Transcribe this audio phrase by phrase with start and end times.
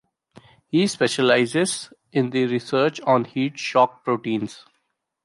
[0.65, 4.65] He specializes in the research on heat shock proteins.